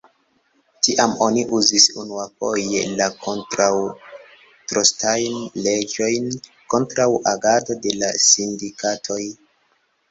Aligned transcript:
Tiam 0.85 1.11
oni 1.25 1.43
uzis 1.57 1.85
unuafoje 2.03 2.81
la 3.01 3.09
kontraŭ-trostajn 3.27 5.37
leĝojn 5.69 6.35
kontraŭ 6.77 7.09
agado 7.37 7.79
de 7.87 7.97
la 8.03 8.13
sindikatoj. 8.33 9.23